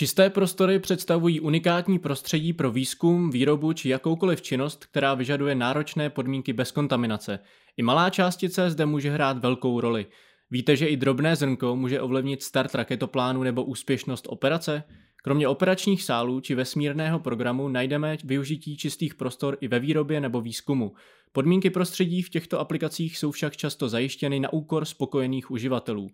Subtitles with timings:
[0.00, 6.52] Čisté prostory představují unikátní prostředí pro výzkum, výrobu či jakoukoliv činnost, která vyžaduje náročné podmínky
[6.52, 7.38] bez kontaminace.
[7.76, 10.06] I malá částice zde může hrát velkou roli.
[10.50, 14.82] Víte, že i drobné zrnko může ovlivnit start raketoplánu nebo úspěšnost operace?
[15.22, 20.92] Kromě operačních sálů či vesmírného programu najdeme využití čistých prostor i ve výrobě nebo výzkumu.
[21.32, 26.10] Podmínky prostředí v těchto aplikacích jsou však často zajištěny na úkor spokojených uživatelů.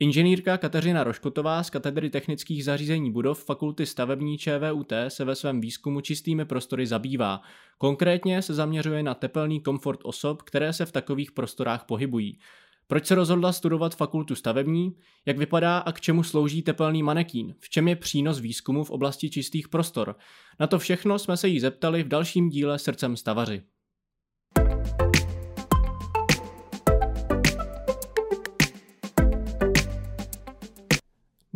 [0.00, 6.00] Inženýrka Kateřina Roškotová z katedry technických zařízení budov Fakulty stavební ČVUT se ve svém výzkumu
[6.00, 7.40] čistými prostory zabývá.
[7.78, 12.38] Konkrétně se zaměřuje na tepelný komfort osob, které se v takových prostorách pohybují.
[12.86, 14.96] Proč se rozhodla studovat fakultu stavební?
[15.26, 17.54] Jak vypadá a k čemu slouží tepelný manekín?
[17.58, 20.16] V čem je přínos výzkumu v oblasti čistých prostor?
[20.60, 23.62] Na to všechno jsme se jí zeptali v dalším díle Srdcem stavaři.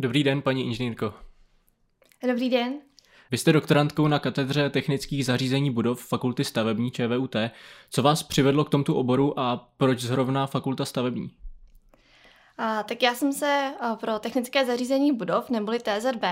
[0.01, 1.13] Dobrý den, paní inženýrko.
[2.27, 2.73] Dobrý den.
[3.31, 7.35] Vy jste doktorantkou na katedře technických zařízení budov Fakulty stavební ČVUT.
[7.89, 11.31] Co vás přivedlo k tomto oboru a proč zrovna Fakulta stavební?
[12.57, 16.25] A, tak já jsem se pro technické zařízení budov, neboli TZB,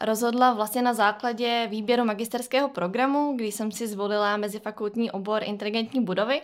[0.00, 6.40] rozhodla vlastně na základě výběru magisterského programu, kdy jsem si zvolila mezifakultní obor inteligentní budovy.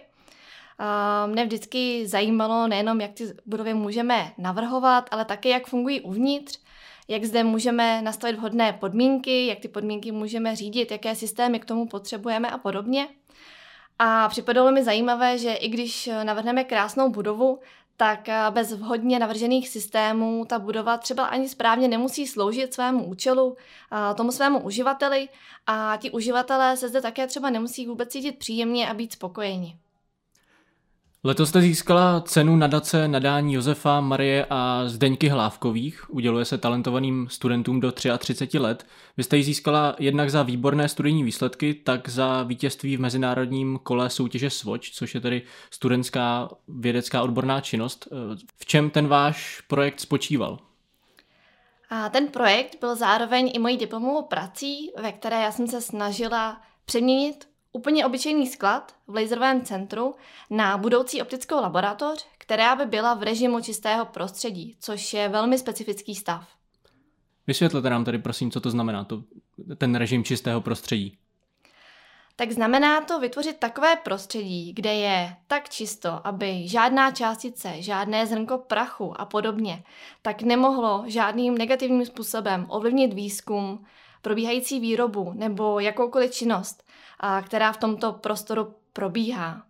[0.83, 6.61] A mne vždycky zajímalo nejenom, jak ty budovy můžeme navrhovat, ale také, jak fungují uvnitř,
[7.11, 11.87] jak zde můžeme nastavit vhodné podmínky, jak ty podmínky můžeme řídit, jaké systémy k tomu
[11.87, 13.09] potřebujeme a podobně.
[13.99, 17.59] A připadalo mi zajímavé, že i když navrhneme krásnou budovu,
[17.97, 23.57] tak bez vhodně navržených systémů ta budova třeba ani správně nemusí sloužit svému účelu,
[24.17, 25.29] tomu svému uživateli
[25.67, 29.77] a ti uživatelé se zde také třeba nemusí vůbec cítit příjemně a být spokojeni.
[31.25, 36.11] Letos jste získala cenu nadace nadání Josefa, Marie a Zdeňky Hlávkových.
[36.11, 38.87] Uděluje se talentovaným studentům do 33 let.
[39.17, 44.11] Vy jste ji získala jednak za výborné studijní výsledky, tak za vítězství v mezinárodním kole
[44.11, 48.09] soutěže SWOČ, což je tedy studentská vědecká odborná činnost.
[48.57, 50.59] V čem ten váš projekt spočíval?
[51.91, 56.61] A ten projekt byl zároveň i mojí diplomovou prací, ve které já jsem se snažila
[56.85, 60.15] přeměnit úplně obyčejný sklad v laserovém centru
[60.51, 66.15] na budoucí optickou laboratoř, která by byla v režimu čistého prostředí, což je velmi specifický
[66.15, 66.49] stav.
[67.47, 69.23] Vysvětlete nám tady prosím, co to znamená, to,
[69.79, 71.19] ten režim čistého prostředí.
[72.37, 78.59] Tak znamená to vytvořit takové prostředí, kde je tak čisto, aby žádná částice, žádné zrnko
[78.59, 79.83] prachu a podobně,
[80.23, 83.85] tak nemohlo žádným negativním způsobem ovlivnit výzkum,
[84.23, 86.85] probíhající výrobu nebo jakoukoliv činnost,
[87.43, 89.63] která v tomto prostoru probíhá.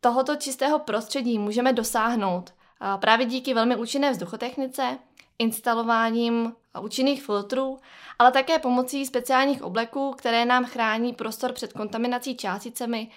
[0.00, 2.54] Tohoto čistého prostředí můžeme dosáhnout
[3.00, 4.98] právě díky velmi účinné vzduchotechnice,
[5.38, 7.78] instalováním účinných filtrů,
[8.18, 13.10] ale také pomocí speciálních obleků, které nám chrání prostor před kontaminací částicemi,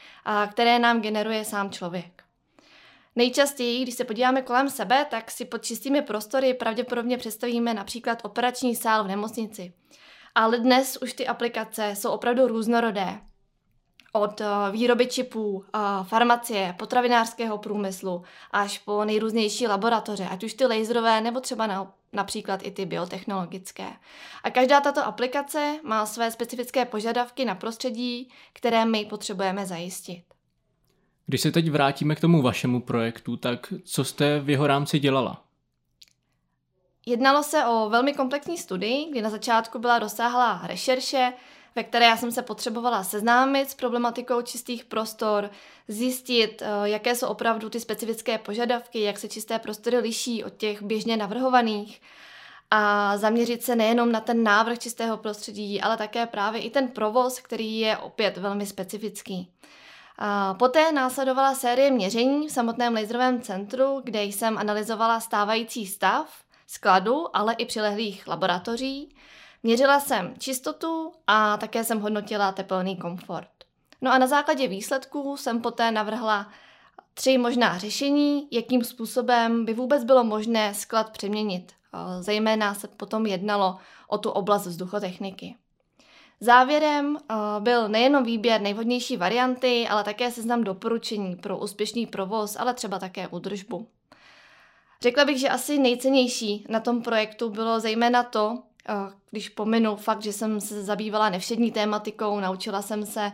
[0.52, 2.24] které nám generuje sám člověk.
[3.22, 8.76] Nejčastěji, když se podíváme kolem sebe, tak si pod čistými prostory pravděpodobně představíme například operační
[8.76, 9.74] sál v nemocnici.
[10.36, 13.20] Ale dnes už ty aplikace jsou opravdu různorodé.
[14.14, 20.66] Od eh, výroby čipů, eh, farmacie, potravinářského průmyslu až po nejrůznější laboratoře, ať už ty
[20.66, 23.88] laserové nebo třeba na, například i ty biotechnologické.
[24.44, 30.24] A každá tato aplikace má své specifické požadavky na prostředí, které my potřebujeme zajistit.
[31.26, 35.44] Když se teď vrátíme k tomu vašemu projektu, tak co jste v jeho rámci dělala?
[37.06, 41.34] Jednalo se o velmi komplexní studii, kdy na začátku byla rozsáhlá rešerše,
[41.76, 45.50] ve které já jsem se potřebovala seznámit s problematikou čistých prostor,
[45.88, 50.82] zjistit, eh, jaké jsou opravdu ty specifické požadavky, jak se čisté prostory liší od těch
[50.82, 52.02] běžně navrhovaných
[52.72, 57.40] a zaměřit se nejenom na ten návrh čistého prostředí, ale také právě i ten provoz,
[57.40, 59.52] který je opět velmi specifický.
[60.18, 67.38] A poté následovala série měření v samotném laserovém centru, kde jsem analyzovala stávající stav skladu,
[67.38, 69.16] ale i přilehlých laboratoří.
[69.64, 73.50] Měřila jsem čistotu a také jsem hodnotila teplný komfort.
[74.02, 76.48] No a na základě výsledků jsem poté navrhla
[77.14, 81.74] tři možná řešení, jakým způsobem by vůbec bylo možné sklad přeměnit.
[82.20, 83.78] Zejména se potom jednalo
[84.08, 85.56] o tu oblast vzduchotechniky.
[86.44, 92.74] Závěrem uh, byl nejenom výběr nejvhodnější varianty, ale také seznam doporučení pro úspěšný provoz, ale
[92.74, 93.88] třeba také údržbu.
[95.02, 98.96] Řekla bych, že asi nejcennější na tom projektu bylo zejména to, uh,
[99.32, 103.32] když pominu fakt, že jsem se zabývala nevšední tématikou, naučila jsem se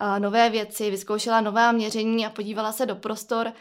[0.00, 3.52] uh, nové věci, vyzkoušela nová měření a podívala se do prostor,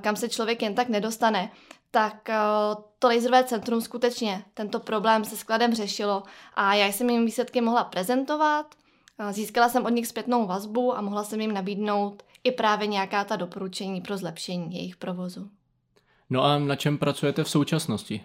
[0.00, 1.50] kam se člověk jen tak nedostane,
[1.90, 2.36] tak eh,
[2.98, 6.22] to laserové centrum skutečně tento problém se skladem řešilo
[6.54, 8.74] a já jsem jim výsledky mohla prezentovat,
[9.18, 13.24] eh, získala jsem od nich zpětnou vazbu a mohla jsem jim nabídnout i právě nějaká
[13.24, 15.50] ta doporučení pro zlepšení jejich provozu.
[16.30, 18.24] No a na čem pracujete v současnosti?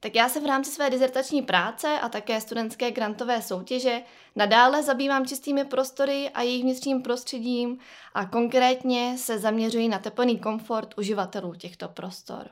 [0.00, 4.02] Tak já se v rámci své dizertační práce a také studentské grantové soutěže
[4.36, 7.78] nadále zabývám čistými prostory a jejich vnitřním prostředím
[8.14, 12.50] a konkrétně se zaměřuji na teplný komfort uživatelů těchto prostor.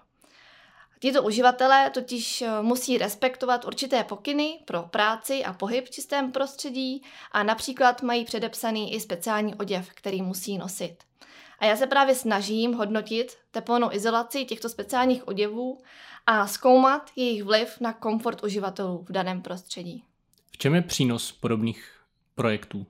[1.00, 7.02] Tito uživatelé totiž eh, musí respektovat určité pokyny pro práci a pohyb v čistém prostředí
[7.32, 10.96] a například mají předepsaný i speciální oděv, který musí nosit.
[11.58, 15.78] A já se právě snažím hodnotit teplnou izolaci těchto speciálních oděvů
[16.26, 20.04] a zkoumat jejich vliv na komfort uživatelů v daném prostředí.
[20.50, 21.92] V čem je přínos podobných
[22.34, 22.86] projektů?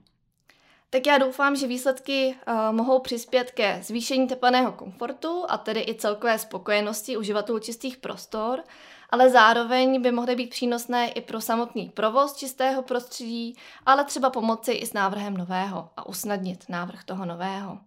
[0.89, 5.95] Tak já doufám, že výsledky uh, mohou přispět ke zvýšení teplného komfortu a tedy i
[5.95, 8.63] celkové spokojenosti uživatelů čistých prostor,
[9.09, 13.55] ale zároveň by mohly být přínosné i pro samotný provoz čistého prostředí,
[13.85, 17.79] ale třeba pomoci i s návrhem nového a usnadnit návrh toho nového.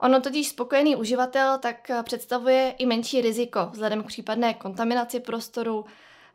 [0.00, 5.84] Ono totiž spokojený uživatel tak eh, představuje i menší riziko vzhledem k případné kontaminaci prostoru.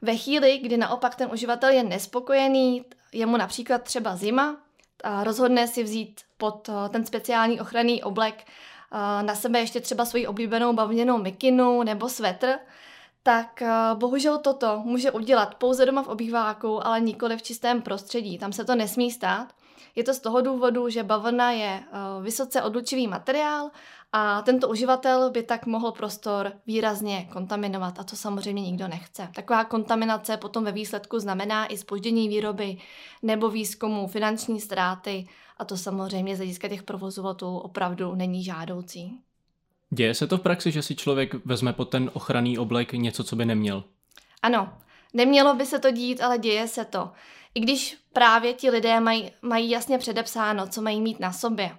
[0.01, 4.57] Ve chvíli, kdy naopak ten uživatel je nespokojený, je mu například třeba zima,
[5.03, 10.05] a rozhodne si vzít pod eh, ten speciální ochranný oblek eh, na sebe ještě třeba
[10.05, 12.59] svoji oblíbenou bavlněnou mikinu nebo svetr,
[13.25, 13.63] tak
[13.93, 18.37] bohužel toto může udělat pouze doma v obýváku, ale nikoli v čistém prostředí.
[18.37, 19.53] Tam se to nesmí stát.
[19.95, 23.71] Je to z toho důvodu, že bavlna je uh, vysoce odlučivý materiál
[24.11, 29.29] a tento uživatel by tak mohl prostor výrazně kontaminovat a to samozřejmě nikdo nechce.
[29.35, 32.77] Taková kontaminace potom ve výsledku znamená i spoždění výroby
[33.21, 35.27] nebo výzkumu, finanční ztráty
[35.57, 39.19] a to samozřejmě z hlediska těch provozovatelů opravdu není žádoucí.
[39.89, 43.35] Děje se to v praxi, že si člověk vezme pod ten ochranný oblek něco, co
[43.35, 43.83] by neměl?
[44.41, 44.73] Ano,
[45.13, 47.11] nemělo by se to dít, ale děje se to.
[47.55, 51.77] I když právě ti lidé mají, mají jasně předepsáno, co mají mít na sobě.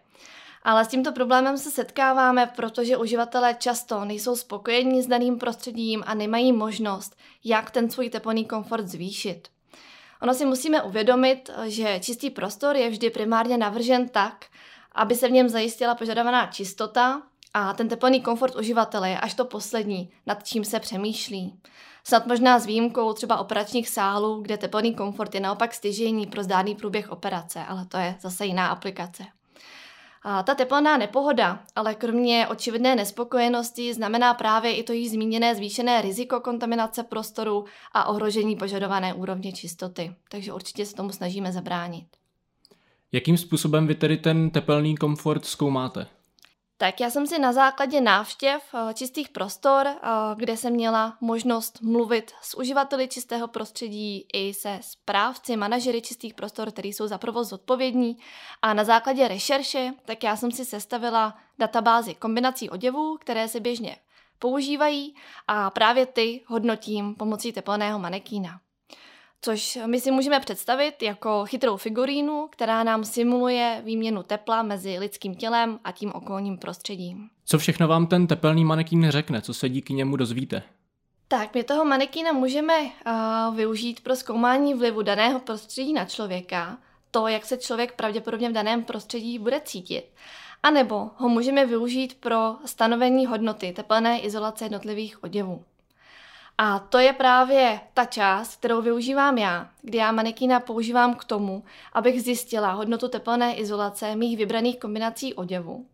[0.62, 6.14] Ale s tímto problémem se setkáváme, protože uživatelé často nejsou spokojení s daným prostředím a
[6.14, 9.48] nemají možnost, jak ten svůj teplný komfort zvýšit.
[10.22, 14.46] Ono si musíme uvědomit, že čistý prostor je vždy primárně navržen tak,
[14.92, 17.22] aby se v něm zajistila požadovaná čistota
[17.54, 21.54] a ten teplný komfort uživatele je až to poslední, nad čím se přemýšlí.
[22.04, 26.74] Snad možná s výjimkou třeba operačních sálů, kde teplný komfort je naopak stěžení pro zdárný
[26.74, 29.24] průběh operace, ale to je zase jiná aplikace.
[30.22, 36.02] A ta teplná nepohoda, ale kromě očividné nespokojenosti znamená právě i to již zmíněné zvýšené
[36.02, 40.14] riziko kontaminace prostoru a ohrožení požadované úrovně čistoty.
[40.28, 42.06] Takže určitě se tomu snažíme zabránit.
[43.12, 46.06] Jakým způsobem vy tedy ten tepelný komfort zkoumáte?
[46.84, 49.98] Tak já jsem si na základě návštěv eh, čistých prostor, eh,
[50.36, 56.70] kde jsem měla možnost mluvit s uživateli čistého prostředí i se správci, manažery čistých prostor,
[56.70, 58.16] kteří jsou za provoz odpovědní.
[58.62, 63.96] A na základě rešerše, tak já jsem si sestavila databázi kombinací oděvů, které se běžně
[64.38, 65.14] používají
[65.48, 68.60] a právě ty hodnotím pomocí teplného manekína
[69.44, 75.34] což my si můžeme představit jako chytrou figurínu, která nám simuluje výměnu tepla mezi lidským
[75.34, 77.28] tělem a tím okolním prostředím.
[77.44, 79.42] Co všechno vám ten tepelný manekín řekne?
[79.42, 80.62] Co se díky němu dozvíte?
[81.28, 86.78] Tak, my toho manekína můžeme uh, využít pro zkoumání vlivu daného prostředí na člověka,
[87.10, 90.04] to, jak se člověk pravděpodobně v daném prostředí bude cítit.
[90.62, 95.64] A nebo ho můžeme využít pro stanovení hodnoty tepelné izolace jednotlivých oděvů.
[96.58, 101.64] A to je právě ta část, kterou využívám já, kdy já manekína používám k tomu,
[101.92, 105.86] abych zjistila hodnotu teplné izolace mých vybraných kombinací oděvu.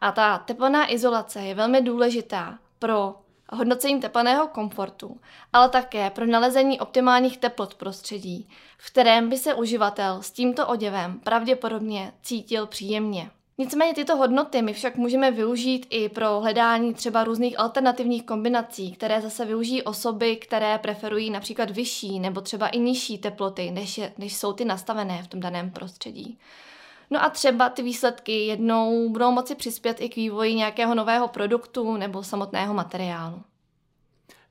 [0.00, 3.14] A ta teplná izolace je velmi důležitá pro
[3.52, 5.20] hodnocení teplného komfortu,
[5.52, 8.48] ale také pro nalezení optimálních teplot prostředí,
[8.78, 13.30] v kterém by se uživatel s tímto oděvem pravděpodobně cítil příjemně.
[13.60, 19.20] Nicméně tyto hodnoty my však můžeme využít i pro hledání třeba různých alternativních kombinací, které
[19.20, 24.36] zase využijí osoby, které preferují například vyšší nebo třeba i nižší teploty, než, je, než
[24.36, 26.38] jsou ty nastavené v tom daném prostředí.
[27.10, 31.96] No a třeba ty výsledky jednou budou moci přispět i k vývoji nějakého nového produktu
[31.96, 33.42] nebo samotného materiálu.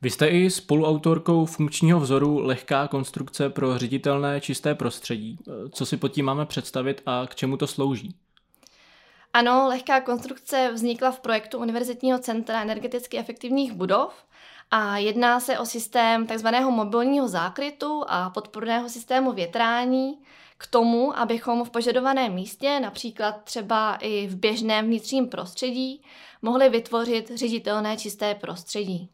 [0.02, 5.38] Vy jste i spoluautorkou funkčního vzoru Lehká konstrukce pro ředitelné čisté prostředí.
[5.72, 8.16] Co si pod tím máme představit a k čemu to slouží?
[9.34, 14.26] Ano, lehká konstrukce vznikla v projektu Univerzitního centra energeticky efektivních budov
[14.72, 16.48] a jedná se o systém tzv.
[16.70, 20.20] mobilního zákrytu a podporného systému větrání
[20.58, 26.04] k tomu, abychom v požadovaném místě, například třeba i v běžném vnitřním prostředí,
[26.42, 29.10] mohli vytvořit ředitelné čisté prostředí.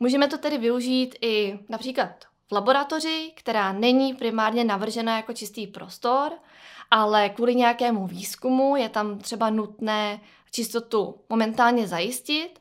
[0.00, 2.10] Můžeme to tedy využít i například
[2.50, 6.32] v laboratoři, která není primárně navržena jako čistý prostor,
[6.90, 12.60] ale kvůli nějakému výzkumu je tam třeba nutné čistotu momentálně zajistit,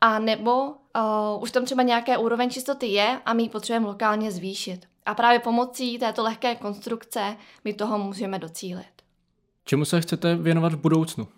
[0.00, 4.32] a nebo uh, už tam třeba nějaké úroveň čistoty je a my ji potřebujeme lokálně
[4.32, 4.86] zvýšit.
[5.06, 8.92] A právě pomocí této lehké konstrukce my toho můžeme docílit.
[9.64, 11.28] Čemu se chcete věnovat v budoucnu?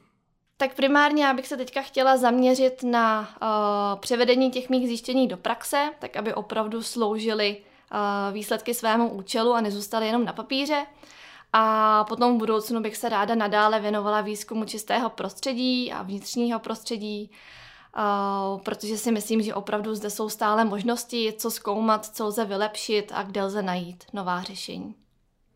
[0.60, 5.36] Tak primárně já bych se teďka chtěla zaměřit na uh, převedení těch mých zjištění do
[5.36, 10.86] praxe, tak aby opravdu sloužily uh, výsledky svému účelu a nezůstaly jenom na papíře.
[11.52, 17.30] A potom v budoucnu bych se ráda nadále věnovala výzkumu čistého prostředí a vnitřního prostředí,
[17.96, 23.12] uh, protože si myslím, že opravdu zde jsou stále možnosti, co zkoumat, co lze vylepšit
[23.14, 24.94] a kde lze najít nová řešení.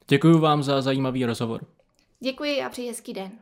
[0.08, 1.60] Děkuji vám za zajímavý rozhovor.
[2.20, 3.32] Děkuji a přeji hezký den.